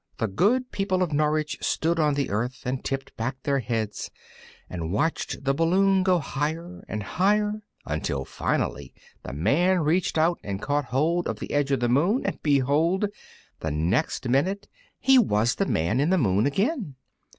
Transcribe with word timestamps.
The 0.17 0.27
good 0.27 0.71
people 0.71 1.03
of 1.03 1.13
Norwich 1.13 1.59
stood 1.61 1.99
on 1.99 2.15
the 2.15 2.31
earth 2.31 2.63
and 2.65 2.83
tipped 2.83 3.15
back 3.17 3.37
their 3.43 3.59
heads, 3.59 4.09
and 4.67 4.91
watched 4.91 5.43
the 5.43 5.53
balloon 5.53 6.01
go 6.01 6.17
higher 6.17 6.83
and 6.87 7.03
higher, 7.03 7.61
until 7.85 8.25
finally 8.25 8.95
the 9.21 9.31
Man 9.31 9.81
reached 9.81 10.17
out 10.17 10.39
and 10.43 10.59
caught 10.59 10.85
hold 10.85 11.27
of 11.27 11.37
the 11.37 11.51
edge 11.53 11.69
of 11.69 11.81
the 11.81 11.87
moon, 11.87 12.25
and 12.25 12.41
behold! 12.41 13.09
the 13.59 13.69
next 13.69 14.27
minute 14.27 14.67
he 14.97 15.19
was 15.19 15.53
the 15.53 15.67
Man 15.67 15.99
in 15.99 16.09
the 16.09 16.17
Moon 16.17 16.47
again! 16.47 16.95